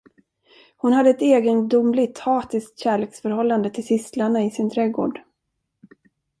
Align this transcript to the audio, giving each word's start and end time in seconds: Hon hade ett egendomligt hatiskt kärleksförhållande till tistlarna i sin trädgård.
Hon 0.77 0.93
hade 0.93 1.09
ett 1.09 1.21
egendomligt 1.21 2.19
hatiskt 2.19 2.79
kärleksförhållande 2.79 3.69
till 3.69 3.85
tistlarna 3.87 4.43
i 4.45 4.51
sin 4.51 4.69
trädgård. 4.69 5.21